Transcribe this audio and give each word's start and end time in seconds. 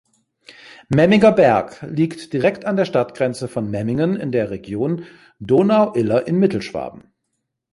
Memmingerberg 0.89 1.83
liegt 1.87 2.33
direkt 2.33 2.65
an 2.65 2.75
der 2.75 2.85
Stadtgrenze 2.85 3.47
von 3.47 3.69
Memmingen 3.69 4.15
in 4.15 4.31
der 4.31 4.49
Region 4.49 5.05
Donau-Iller 5.39 6.25
in 6.27 6.39
Mittelschwaben. 6.39 7.13